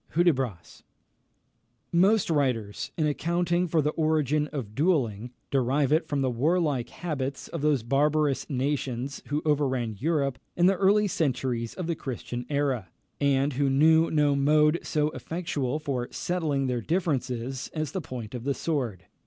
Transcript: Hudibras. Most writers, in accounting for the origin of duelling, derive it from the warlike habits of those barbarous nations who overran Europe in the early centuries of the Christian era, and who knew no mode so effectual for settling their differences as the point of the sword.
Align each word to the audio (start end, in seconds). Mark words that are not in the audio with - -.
Hudibras. 0.15 0.81
Most 1.91 2.31
writers, 2.31 2.89
in 2.97 3.05
accounting 3.05 3.67
for 3.67 3.83
the 3.83 3.91
origin 3.91 4.47
of 4.47 4.73
duelling, 4.73 5.29
derive 5.51 5.91
it 5.93 6.07
from 6.07 6.21
the 6.21 6.31
warlike 6.31 6.89
habits 6.89 7.47
of 7.49 7.61
those 7.61 7.83
barbarous 7.83 8.49
nations 8.49 9.21
who 9.27 9.43
overran 9.45 9.97
Europe 9.99 10.39
in 10.57 10.65
the 10.65 10.73
early 10.73 11.07
centuries 11.07 11.75
of 11.75 11.85
the 11.85 11.93
Christian 11.93 12.47
era, 12.49 12.89
and 13.19 13.53
who 13.53 13.69
knew 13.69 14.09
no 14.09 14.35
mode 14.35 14.79
so 14.81 15.11
effectual 15.11 15.77
for 15.77 16.07
settling 16.11 16.65
their 16.65 16.81
differences 16.81 17.69
as 17.71 17.91
the 17.91 18.01
point 18.01 18.33
of 18.33 18.43
the 18.43 18.55
sword. 18.55 19.05